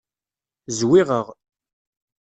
[0.79, 1.27] Zwiɣeɣ.